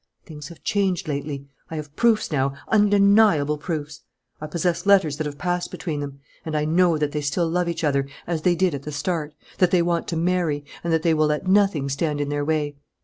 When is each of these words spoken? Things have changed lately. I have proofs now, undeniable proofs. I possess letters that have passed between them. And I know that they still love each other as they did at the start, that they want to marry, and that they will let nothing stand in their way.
Things 0.25 0.47
have 0.47 0.63
changed 0.63 1.07
lately. 1.07 1.47
I 1.69 1.75
have 1.75 1.95
proofs 1.95 2.31
now, 2.31 2.55
undeniable 2.69 3.59
proofs. 3.59 4.01
I 4.41 4.47
possess 4.47 4.87
letters 4.87 5.17
that 5.17 5.27
have 5.27 5.37
passed 5.37 5.69
between 5.69 5.99
them. 5.99 6.21
And 6.43 6.57
I 6.57 6.65
know 6.65 6.97
that 6.97 7.11
they 7.11 7.21
still 7.21 7.47
love 7.47 7.69
each 7.69 7.83
other 7.83 8.07
as 8.25 8.41
they 8.41 8.55
did 8.55 8.73
at 8.73 8.81
the 8.81 8.91
start, 8.91 9.35
that 9.59 9.69
they 9.69 9.83
want 9.83 10.07
to 10.07 10.17
marry, 10.17 10.65
and 10.83 10.91
that 10.91 11.03
they 11.03 11.13
will 11.13 11.27
let 11.27 11.45
nothing 11.47 11.87
stand 11.87 12.19
in 12.19 12.29
their 12.29 12.43
way. 12.43 12.77